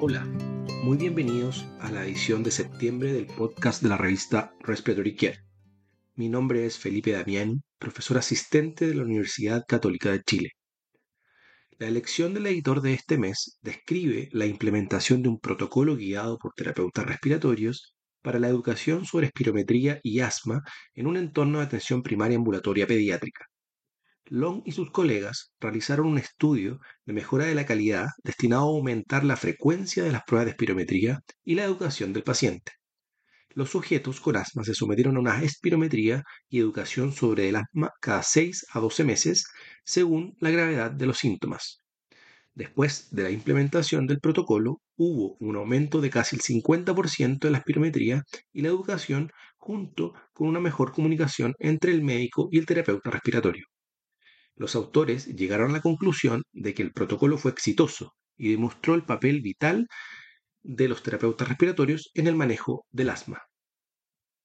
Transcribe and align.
Hola, 0.00 0.24
muy 0.82 0.98
bienvenidos 0.98 1.64
a 1.80 1.88
la 1.90 2.04
edición 2.04 2.42
de 2.42 2.50
septiembre 2.50 3.12
del 3.12 3.26
podcast 3.26 3.80
de 3.80 3.88
la 3.88 3.96
revista 3.96 4.52
Respiratory 4.60 5.14
Care. 5.14 5.38
Mi 6.16 6.28
nombre 6.28 6.66
es 6.66 6.78
Felipe 6.78 7.12
Damián, 7.12 7.62
profesor 7.78 8.18
asistente 8.18 8.88
de 8.88 8.94
la 8.96 9.04
Universidad 9.04 9.64
Católica 9.68 10.10
de 10.10 10.22
Chile. 10.24 10.50
La 11.78 11.86
elección 11.86 12.34
del 12.34 12.48
editor 12.48 12.82
de 12.82 12.94
este 12.94 13.18
mes 13.18 13.56
describe 13.62 14.28
la 14.32 14.46
implementación 14.46 15.22
de 15.22 15.28
un 15.28 15.38
protocolo 15.38 15.96
guiado 15.96 16.38
por 16.38 16.54
terapeutas 16.54 17.06
respiratorios 17.06 17.94
para 18.20 18.40
la 18.40 18.48
educación 18.48 19.04
sobre 19.04 19.26
espirometría 19.28 20.00
y 20.02 20.20
asma 20.20 20.62
en 20.94 21.06
un 21.06 21.16
entorno 21.16 21.58
de 21.58 21.66
atención 21.66 22.02
primaria 22.02 22.36
ambulatoria 22.36 22.86
pediátrica. 22.86 23.46
Long 24.26 24.62
y 24.64 24.72
sus 24.72 24.90
colegas 24.90 25.52
realizaron 25.60 26.06
un 26.06 26.16
estudio 26.16 26.80
de 27.04 27.12
mejora 27.12 27.44
de 27.44 27.54
la 27.54 27.66
calidad 27.66 28.06
destinado 28.22 28.62
a 28.62 28.76
aumentar 28.76 29.22
la 29.22 29.36
frecuencia 29.36 30.02
de 30.02 30.12
las 30.12 30.24
pruebas 30.24 30.46
de 30.46 30.52
espirometría 30.52 31.20
y 31.44 31.54
la 31.56 31.64
educación 31.64 32.14
del 32.14 32.22
paciente. 32.22 32.72
Los 33.50 33.70
sujetos 33.70 34.20
con 34.20 34.36
asma 34.36 34.64
se 34.64 34.74
sometieron 34.74 35.16
a 35.16 35.20
una 35.20 35.42
espirometría 35.42 36.24
y 36.48 36.58
educación 36.58 37.12
sobre 37.12 37.50
el 37.50 37.56
asma 37.56 37.90
cada 38.00 38.22
6 38.22 38.64
a 38.72 38.80
12 38.80 39.04
meses 39.04 39.44
según 39.84 40.34
la 40.40 40.50
gravedad 40.50 40.90
de 40.90 41.06
los 41.06 41.18
síntomas. 41.18 41.80
Después 42.54 43.08
de 43.10 43.24
la 43.24 43.30
implementación 43.30 44.06
del 44.06 44.20
protocolo, 44.20 44.80
hubo 44.96 45.36
un 45.38 45.56
aumento 45.56 46.00
de 46.00 46.08
casi 46.08 46.36
el 46.36 46.42
50% 46.42 47.40
de 47.40 47.50
la 47.50 47.58
espirometría 47.58 48.22
y 48.54 48.62
la 48.62 48.68
educación 48.68 49.30
junto 49.58 50.14
con 50.32 50.48
una 50.48 50.60
mejor 50.60 50.92
comunicación 50.92 51.54
entre 51.58 51.92
el 51.92 52.02
médico 52.02 52.48
y 52.50 52.58
el 52.58 52.64
terapeuta 52.64 53.10
respiratorio. 53.10 53.66
Los 54.56 54.74
autores 54.76 55.26
llegaron 55.26 55.70
a 55.70 55.74
la 55.74 55.80
conclusión 55.80 56.42
de 56.52 56.74
que 56.74 56.82
el 56.82 56.92
protocolo 56.92 57.38
fue 57.38 57.50
exitoso 57.50 58.14
y 58.36 58.50
demostró 58.50 58.94
el 58.94 59.04
papel 59.04 59.40
vital 59.40 59.88
de 60.62 60.88
los 60.88 61.02
terapeutas 61.02 61.48
respiratorios 61.48 62.10
en 62.14 62.26
el 62.26 62.36
manejo 62.36 62.86
del 62.90 63.10
asma. 63.10 63.42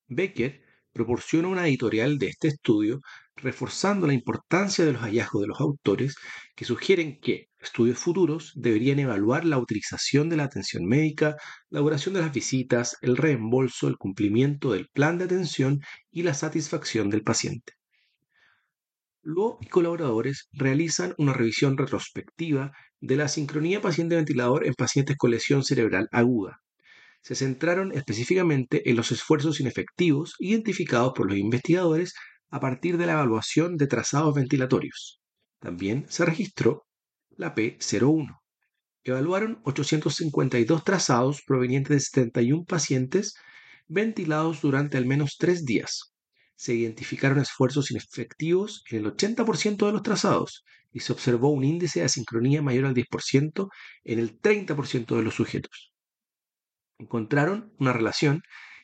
Becker 0.07 0.61
proporciona 0.91 1.47
una 1.47 1.67
editorial 1.67 2.17
de 2.17 2.27
este 2.27 2.47
estudio 2.49 2.99
reforzando 3.35 4.07
la 4.07 4.13
importancia 4.13 4.83
de 4.83 4.93
los 4.93 5.01
hallazgos 5.01 5.41
de 5.41 5.47
los 5.47 5.61
autores 5.61 6.15
que 6.55 6.65
sugieren 6.65 7.19
que 7.21 7.47
estudios 7.59 7.99
futuros 7.99 8.51
deberían 8.55 8.99
evaluar 8.99 9.45
la 9.45 9.59
utilización 9.59 10.29
de 10.29 10.37
la 10.37 10.43
atención 10.43 10.85
médica, 10.85 11.35
la 11.69 11.79
duración 11.79 12.15
de 12.15 12.21
las 12.21 12.33
visitas, 12.33 12.97
el 13.01 13.15
reembolso, 13.15 13.87
el 13.87 13.97
cumplimiento 13.97 14.71
del 14.73 14.87
plan 14.89 15.17
de 15.17 15.25
atención 15.25 15.79
y 16.11 16.23
la 16.23 16.33
satisfacción 16.33 17.09
del 17.09 17.23
paciente. 17.23 17.78
Luego 19.21 19.59
y 19.61 19.67
colaboradores 19.67 20.47
realizan 20.53 21.13
una 21.17 21.33
revisión 21.33 21.77
retrospectiva 21.77 22.71
de 23.01 23.15
la 23.15 23.27
sincronía 23.27 23.81
paciente-ventilador 23.81 24.65
en 24.65 24.73
pacientes 24.73 25.17
con 25.17 25.31
lesión 25.31 25.63
cerebral 25.63 26.07
aguda. 26.11 26.61
Se 27.21 27.35
centraron 27.35 27.91
específicamente 27.91 28.89
en 28.89 28.95
los 28.95 29.11
esfuerzos 29.11 29.59
inefectivos 29.59 30.35
identificados 30.39 31.13
por 31.13 31.27
los 31.27 31.37
investigadores 31.37 32.13
a 32.49 32.59
partir 32.59 32.97
de 32.97 33.05
la 33.05 33.13
evaluación 33.13 33.75
de 33.75 33.87
trazados 33.87 34.35
ventilatorios. 34.35 35.19
También 35.59 36.05
se 36.09 36.25
registró 36.25 36.85
la 37.31 37.53
P01. 37.55 38.39
Evaluaron 39.03 39.61
852 39.63 40.83
trazados 40.83 41.41
provenientes 41.45 41.89
de 41.89 41.99
71 41.99 42.63
pacientes 42.65 43.33
ventilados 43.87 44.61
durante 44.61 44.97
al 44.97 45.05
menos 45.05 45.35
tres 45.37 45.65
días, 45.65 46.13
se 46.59 46.73
identificaron 46.73 47.39
esfuerzos 47.39 47.89
inefectivos 47.89 48.83
en 48.89 48.97
el 48.97 49.05
80% 49.15 49.85
de 49.85 49.93
los 49.93 50.03
trazados 50.03 50.65
y 50.91 50.99
se 50.99 51.13
observó 51.13 51.51
un 51.51 51.63
índice 51.63 51.99
de 51.99 52.05
asincronía 52.07 52.61
mayor 52.61 52.85
al 52.85 52.93
10% 52.93 53.69
en 54.03 54.19
el 54.19 54.41
30% 54.41 55.15
de 55.15 55.23
los 55.23 55.35
sujetos. 55.35 55.93
Encontraron 56.97 57.71
una 57.79 57.93
relación 57.93 58.41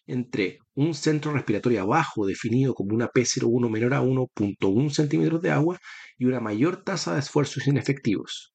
entre 0.07 0.59
un 0.73 0.93
centro 0.93 1.33
respiratorio 1.33 1.85
bajo 1.85 2.25
definido 2.25 2.73
como 2.75 2.95
una 2.95 3.09
P01 3.09 3.69
menor 3.69 3.93
a 3.93 4.02
1.1 4.02 4.89
centímetros 4.91 5.41
de 5.41 5.52
agua 5.52 5.77
y 6.17 6.23
una 6.23 6.39
mayor 6.39 6.81
tasa 6.81 7.14
de 7.14 7.19
esfuerzos 7.19 7.67
inefectivos. 7.67 8.53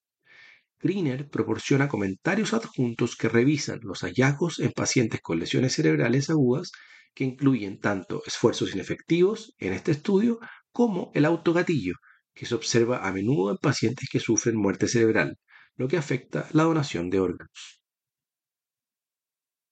Greener 0.79 1.29
proporciona 1.29 1.89
comentarios 1.89 2.55
adjuntos 2.55 3.17
que 3.17 3.29
revisan 3.29 3.81
los 3.83 4.01
hallazgos 4.01 4.61
en 4.61 4.73
pacientes 4.73 5.21
con 5.21 5.39
lesiones 5.39 5.75
cerebrales 5.75 6.31
agudas 6.31 6.73
que 7.15 7.25
incluyen 7.25 7.81
tanto 7.81 8.23
esfuerzos 8.27 8.75
inefectivos 8.75 9.55
en 9.59 9.73
este 9.73 9.93
estudio 9.93 10.39
como 10.73 11.11
el 11.15 11.25
autogatillo, 11.25 11.95
que 12.35 12.47
se 12.47 12.55
observa 12.55 13.07
a 13.07 13.13
menudo 13.13 13.51
en 13.51 13.59
pacientes 13.59 14.09
que 14.11 14.21
sufren 14.21 14.57
muerte 14.57 14.89
cerebral, 14.89 15.39
lo 15.77 15.89
que 15.89 15.97
afecta 15.97 16.49
la 16.53 16.65
donación 16.65 17.11
de 17.11 17.21
órganos. 17.21 17.81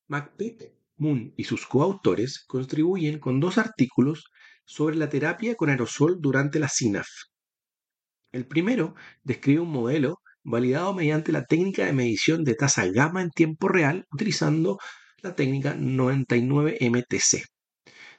McPeak, 0.09 0.73
Moon 0.97 1.33
y 1.37 1.45
sus 1.45 1.67
coautores 1.67 2.45
contribuyen 2.47 3.21
con 3.21 3.41
dos 3.41 3.57
artículos 3.59 4.25
sobre 4.65 4.97
la 4.97 5.09
terapia 5.09 5.55
con 5.55 5.71
aerosol 5.71 6.21
durante 6.21 6.59
la 6.59 6.69
SINAF. 6.69 7.07
El 8.33 8.47
primero 8.47 8.95
describe 9.23 9.61
un 9.61 9.71
modelo 9.71 10.19
validado 10.43 10.93
mediante 10.95 11.33
la 11.33 11.45
técnica 11.45 11.85
de 11.85 11.93
medición 11.93 12.43
de 12.45 12.55
tasa 12.55 12.87
gamma 12.87 13.23
en 13.23 13.31
tiempo 13.31 13.69
real 13.69 14.07
utilizando 14.11 14.79
la 15.23 15.35
técnica 15.35 15.75
99MTC. 15.77 17.45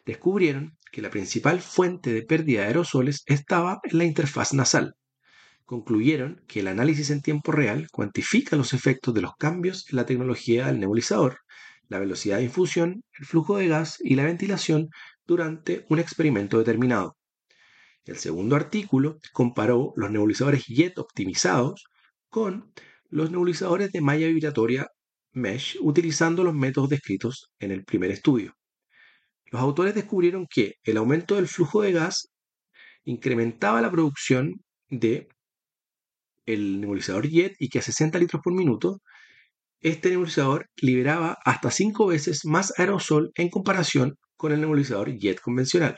Descubrieron 0.05 0.77
que 0.91 1.01
la 1.01 1.09
principal 1.09 1.61
fuente 1.61 2.11
de 2.11 2.23
pérdida 2.23 2.61
de 2.61 2.67
aerosoles 2.67 3.23
estaba 3.25 3.79
en 3.83 3.97
la 3.97 4.05
interfaz 4.05 4.53
nasal. 4.53 4.95
Concluyeron 5.65 6.41
que 6.47 6.61
el 6.61 6.67
análisis 6.67 7.11
en 7.11 7.21
tiempo 7.21 7.51
real 7.51 7.87
cuantifica 7.91 8.55
los 8.55 8.73
efectos 8.73 9.13
de 9.13 9.21
los 9.21 9.35
cambios 9.37 9.85
en 9.89 9.97
la 9.97 10.05
tecnología 10.05 10.67
del 10.67 10.79
nebulizador, 10.79 11.39
la 11.87 11.99
velocidad 11.99 12.37
de 12.37 12.45
infusión, 12.45 13.03
el 13.19 13.25
flujo 13.25 13.57
de 13.57 13.67
gas 13.67 13.97
y 13.99 14.15
la 14.15 14.25
ventilación 14.25 14.89
durante 15.27 15.85
un 15.89 15.99
experimento 15.99 16.57
determinado. 16.57 17.15
El 18.05 18.17
segundo 18.17 18.55
artículo 18.55 19.19
comparó 19.31 19.93
los 19.95 20.09
nebulizadores 20.09 20.65
JET 20.65 20.97
optimizados 20.97 21.85
con 22.29 22.73
los 23.09 23.29
nebulizadores 23.29 23.91
de 23.91 24.01
malla 24.01 24.27
vibratoria 24.27 24.87
mesh 25.39 25.77
utilizando 25.81 26.43
los 26.43 26.53
métodos 26.53 26.89
descritos 26.89 27.49
en 27.59 27.71
el 27.71 27.83
primer 27.83 28.11
estudio. 28.11 28.53
Los 29.51 29.61
autores 29.61 29.95
descubrieron 29.95 30.45
que 30.49 30.75
el 30.83 30.97
aumento 30.97 31.35
del 31.35 31.47
flujo 31.47 31.81
de 31.81 31.93
gas 31.93 32.29
incrementaba 33.03 33.81
la 33.81 33.89
producción 33.89 34.53
de 34.89 35.27
el 36.45 36.81
nebulizador 36.81 37.27
JET 37.27 37.53
y 37.59 37.69
que 37.69 37.79
a 37.79 37.81
60 37.81 38.19
litros 38.19 38.41
por 38.43 38.53
minuto 38.53 39.01
este 39.81 40.09
nebulizador 40.09 40.67
liberaba 40.77 41.37
hasta 41.45 41.71
5 41.71 42.07
veces 42.07 42.45
más 42.45 42.77
aerosol 42.77 43.31
en 43.35 43.49
comparación 43.49 44.15
con 44.35 44.51
el 44.51 44.61
nebulizador 44.61 45.17
JET 45.17 45.39
convencional. 45.39 45.95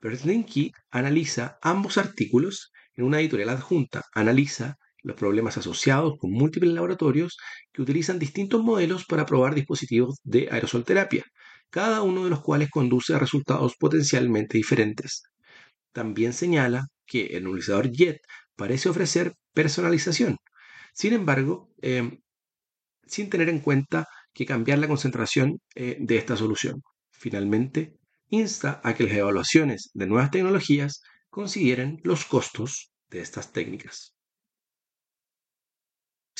Bertlinky 0.00 0.72
analiza 0.90 1.58
ambos 1.62 1.96
artículos 1.96 2.72
en 2.94 3.04
una 3.04 3.20
editorial 3.20 3.50
adjunta, 3.50 4.02
analiza 4.14 4.76
los 5.02 5.16
problemas 5.16 5.56
asociados 5.58 6.14
con 6.18 6.30
múltiples 6.32 6.72
laboratorios 6.72 7.36
que 7.72 7.82
utilizan 7.82 8.18
distintos 8.18 8.62
modelos 8.62 9.04
para 9.04 9.26
probar 9.26 9.54
dispositivos 9.54 10.18
de 10.22 10.48
aerosolterapia, 10.50 11.24
cada 11.70 12.02
uno 12.02 12.24
de 12.24 12.30
los 12.30 12.40
cuales 12.40 12.70
conduce 12.70 13.14
a 13.14 13.18
resultados 13.18 13.74
potencialmente 13.78 14.58
diferentes. 14.58 15.22
También 15.92 16.32
señala 16.32 16.88
que 17.06 17.26
el 17.36 17.44
nebulizador 17.44 17.90
JET 17.90 18.18
parece 18.56 18.88
ofrecer 18.88 19.34
personalización, 19.52 20.36
sin 20.92 21.14
embargo, 21.14 21.70
em, 21.80 22.20
sin 23.06 23.30
tener 23.30 23.48
en 23.48 23.60
cuenta 23.60 24.06
que 24.32 24.46
cambiar 24.46 24.78
la 24.78 24.88
concentración 24.88 25.60
eh, 25.74 25.96
de 26.00 26.16
esta 26.16 26.36
solución. 26.36 26.82
Finalmente, 27.10 27.94
insta 28.28 28.80
a 28.84 28.94
que 28.94 29.04
las 29.04 29.14
evaluaciones 29.14 29.90
de 29.94 30.06
nuevas 30.06 30.30
tecnologías 30.30 31.02
consideren 31.30 32.00
los 32.04 32.24
costos 32.24 32.92
de 33.10 33.20
estas 33.20 33.52
técnicas. 33.52 34.14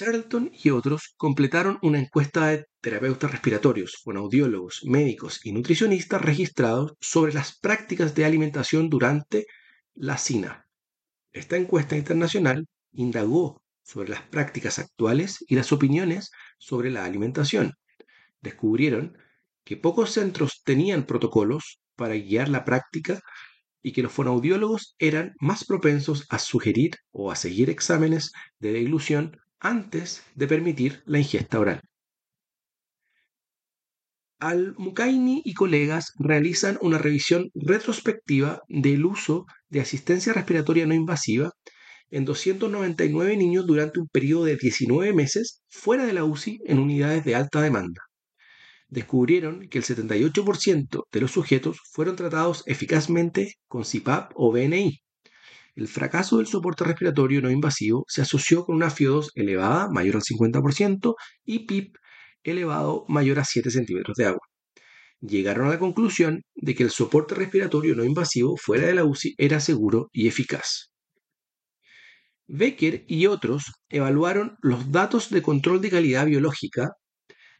Charlton 0.02 0.50
y 0.52 0.70
otros 0.70 1.14
completaron 1.16 1.78
una 1.80 2.00
encuesta 2.00 2.48
de 2.48 2.66
terapeutas 2.80 3.30
respiratorios, 3.30 4.00
fonoaudiólogos, 4.02 4.80
médicos 4.84 5.38
y 5.44 5.52
nutricionistas 5.52 6.20
registrados 6.20 6.94
sobre 7.00 7.32
las 7.32 7.56
prácticas 7.60 8.12
de 8.16 8.24
alimentación 8.24 8.88
durante 8.88 9.46
la 9.94 10.18
SINA. 10.18 10.66
Esta 11.32 11.56
encuesta 11.56 11.96
internacional 11.96 12.66
indagó 12.90 13.62
sobre 13.84 14.08
las 14.08 14.22
prácticas 14.22 14.80
actuales 14.80 15.44
y 15.46 15.54
las 15.54 15.70
opiniones 15.70 16.32
sobre 16.58 16.90
la 16.90 17.04
alimentación. 17.04 17.74
Descubrieron 18.40 19.16
que 19.62 19.76
pocos 19.76 20.10
centros 20.10 20.62
tenían 20.64 21.06
protocolos 21.06 21.80
para 21.94 22.14
guiar 22.14 22.48
la 22.48 22.64
práctica 22.64 23.20
y 23.82 23.92
que 23.92 24.02
los 24.02 24.12
fonoaudiólogos 24.12 24.96
eran 24.98 25.34
más 25.38 25.64
propensos 25.64 26.26
a 26.28 26.40
sugerir 26.40 26.90
o 27.12 27.30
a 27.30 27.36
seguir 27.36 27.70
exámenes 27.70 28.32
de 28.58 28.72
dilución 28.72 29.38
antes 29.62 30.24
de 30.34 30.48
permitir 30.48 31.02
la 31.06 31.18
ingesta 31.18 31.60
oral. 31.60 31.80
Al-Mukaini 34.40 35.42
y 35.44 35.54
colegas 35.54 36.12
realizan 36.18 36.76
una 36.80 36.98
revisión 36.98 37.50
retrospectiva 37.54 38.60
del 38.68 39.06
uso 39.06 39.46
de 39.68 39.80
asistencia 39.80 40.32
respiratoria 40.32 40.84
no 40.84 40.94
invasiva 40.94 41.52
en 42.10 42.24
299 42.24 43.36
niños 43.36 43.66
durante 43.66 44.00
un 44.00 44.08
periodo 44.08 44.44
de 44.46 44.56
19 44.56 45.12
meses 45.12 45.62
fuera 45.68 46.04
de 46.04 46.12
la 46.12 46.24
UCI 46.24 46.58
en 46.66 46.80
unidades 46.80 47.24
de 47.24 47.36
alta 47.36 47.62
demanda. 47.62 48.02
Descubrieron 48.88 49.68
que 49.68 49.78
el 49.78 49.84
78% 49.84 51.04
de 51.10 51.20
los 51.20 51.30
sujetos 51.30 51.78
fueron 51.92 52.16
tratados 52.16 52.64
eficazmente 52.66 53.54
con 53.68 53.84
CPAP 53.84 54.32
o 54.34 54.50
BNI. 54.50 55.00
El 55.74 55.88
fracaso 55.88 56.36
del 56.36 56.46
soporte 56.46 56.84
respiratorio 56.84 57.40
no 57.40 57.50
invasivo 57.50 58.04
se 58.06 58.20
asoció 58.22 58.64
con 58.64 58.76
una 58.76 58.90
FIO2 58.90 59.30
elevada 59.34 59.88
mayor 59.90 60.16
al 60.16 60.22
50% 60.22 61.14
y 61.44 61.66
PIP 61.66 61.96
elevado 62.42 63.04
mayor 63.08 63.38
a 63.38 63.44
7 63.44 63.70
centímetros 63.70 64.16
de 64.16 64.26
agua. 64.26 64.46
Llegaron 65.20 65.68
a 65.68 65.70
la 65.70 65.78
conclusión 65.78 66.42
de 66.54 66.74
que 66.74 66.82
el 66.82 66.90
soporte 66.90 67.34
respiratorio 67.34 67.94
no 67.94 68.04
invasivo 68.04 68.56
fuera 68.56 68.86
de 68.86 68.94
la 68.94 69.04
UCI 69.04 69.34
era 69.38 69.60
seguro 69.60 70.08
y 70.12 70.26
eficaz. 70.26 70.90
Becker 72.48 73.04
y 73.06 73.26
otros 73.26 73.72
evaluaron 73.88 74.56
los 74.60 74.90
datos 74.90 75.30
de 75.30 75.40
control 75.40 75.80
de 75.80 75.90
calidad 75.90 76.26
biológica 76.26 76.90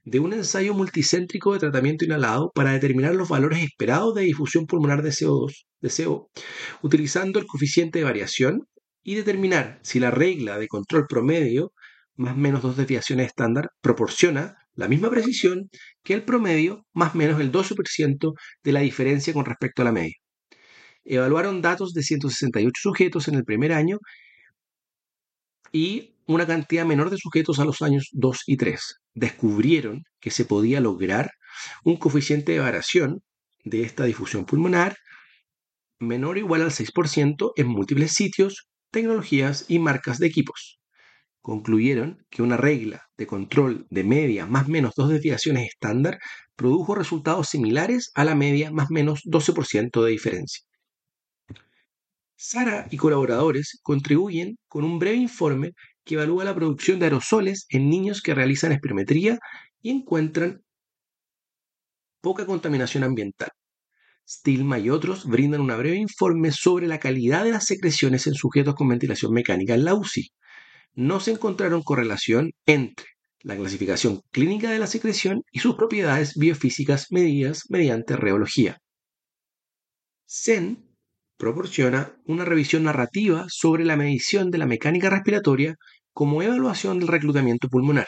de 0.05 0.21
un 0.21 0.33
ensayo 0.33 0.75
multicéntrico 0.75 1.53
de 1.53 1.61
tratamiento 1.61 2.05
inhalado 2.05 2.51
para 2.55 2.73
determinar 2.73 3.15
los 3.15 3.29
valores 3.29 3.63
esperados 3.63 4.15
de 4.15 4.23
difusión 4.23 4.67
pulmonar 4.67 5.03
de 5.03 5.11
CO2, 5.11 5.67
de 5.81 5.91
CO, 5.91 6.31
utilizando 6.83 7.39
el 7.39 7.47
coeficiente 7.47 8.01
de 8.01 8.05
variación 8.05 8.67
y 9.03 9.15
determinar 9.15 9.79
si 9.83 10.01
la 10.01 10.11
regla 10.11 10.59
de 10.59 10.69
control 10.69 11.07
promedio 11.09 11.73
más 12.17 12.37
menos 12.37 12.63
dos 12.63 12.77
desviaciones 12.77 13.29
estándar 13.29 13.71
proporciona 13.81 14.57
la 14.75 14.89
misma 14.89 15.11
precisión 15.11 15.71
que 16.03 16.15
el 16.15 16.25
promedio 16.25 16.87
más 16.93 17.15
menos 17.15 17.41
el 17.41 17.53
12% 17.53 18.33
de 18.63 18.73
la 18.73 18.81
diferencia 18.81 19.33
con 19.33 19.45
respecto 19.45 19.83
a 19.83 19.85
la 19.85 19.93
media. 19.93 20.17
Evaluaron 21.05 21.63
datos 21.63 21.93
de 21.95 22.03
168 22.03 22.73
sujetos 22.81 23.29
en 23.29 23.35
el 23.35 23.45
primer 23.45 23.73
año 23.73 23.99
y 25.73 26.12
una 26.27 26.47
cantidad 26.47 26.85
menor 26.85 27.11
de 27.11 27.19
sujetos 27.19 27.59
a 27.59 27.65
los 27.65 27.83
años 27.83 28.09
2 28.13 28.43
y 28.47 28.57
3. 28.57 29.01
Descubrieron 29.15 30.05
que 30.21 30.31
se 30.31 30.45
podía 30.45 30.81
lograr 30.81 31.31
un 31.85 31.97
coeficiente 31.97 32.53
de 32.53 32.61
variación 32.61 33.23
de 33.65 33.83
esta 33.83 34.05
difusión 34.05 34.45
pulmonar 34.45 34.97
menor 36.03 36.37
o 36.37 36.39
igual 36.41 36.63
al 36.63 36.71
6% 36.71 37.53
en 37.57 37.67
múltiples 37.69 38.13
sitios, 38.13 38.69
tecnologías 38.91 39.65
y 39.69 39.79
marcas 39.79 40.19
de 40.19 40.27
equipos. 40.27 40.81
Concluyeron 41.41 42.25
que 42.31 42.43
una 42.43 42.57
regla 42.57 43.03
de 43.17 43.27
control 43.27 43.87
de 43.91 44.05
media 44.05 44.47
más 44.47 44.69
menos 44.69 44.95
dos 44.97 45.09
desviaciones 45.09 45.69
estándar 45.69 46.19
produjo 46.57 46.95
resultados 46.95 47.49
similares 47.49 48.11
a 48.15 48.25
la 48.25 48.35
media 48.35 48.71
más 48.71 48.91
menos 48.91 49.23
12% 49.25 50.05
de 50.05 50.11
diferencia. 50.11 50.63
Sara 52.37 52.89
y 52.91 52.97
colaboradores 52.97 53.79
contribuyen 53.83 54.57
con 54.69 54.85
un 54.85 54.99
breve 54.99 55.17
informe 55.17 55.73
que 56.05 56.15
evalúa 56.15 56.45
la 56.45 56.55
producción 56.55 56.99
de 56.99 57.07
aerosoles 57.07 57.67
en 57.69 57.89
niños 57.89 58.23
que 58.23 58.35
realizan 58.35 58.73
espirometría 58.73 59.39
y 59.81 59.91
encuentran 59.91 60.63
poca 62.21 62.47
contaminación 62.47 63.05
ambiental. 63.05 63.51
Stilma 64.29 64.79
y 64.79 64.89
otros 64.89 65.27
brindan 65.27 65.61
un 65.61 65.67
breve 65.67 65.97
informe 65.97 66.53
sobre 66.53 66.87
la 66.87 67.01
calidad 67.01 67.45
de 67.45 67.51
las 67.51 67.67
secreciones 67.67 68.27
en 68.27 68.35
sujetos 68.35 68.75
con 68.75 68.89
ventilación 68.89 69.33
mecánica 69.33 69.75
en 69.75 69.85
la 69.85 69.95
UCI. 69.95 70.31
No 70.95 71.21
se 71.21 71.33
encontraron 71.33 71.83
correlación 71.83 72.53
entre 72.67 73.07
la 73.41 73.57
clasificación 73.57 74.23
clínica 74.31 74.71
de 74.71 74.79
la 74.79 74.87
secreción 74.87 75.43
y 75.51 75.59
sus 75.59 75.75
propiedades 75.75 76.35
biofísicas 76.37 77.09
medidas 77.11 77.65
mediante 77.69 78.17
reología. 78.17 78.79
Sen 80.27 80.92
proporciona 81.43 82.15
una 82.25 82.45
revisión 82.45 82.85
narrativa 82.85 83.47
sobre 83.49 83.85
la 83.85 83.97
medición 83.97 84.53
de 84.53 84.59
la 84.59 84.67
mecánica 84.67 85.11
respiratoria 85.11 85.75
como 86.13 86.41
evaluación 86.41 87.01
del 87.01 87.09
reclutamiento 87.09 87.67
pulmonar. 87.69 88.07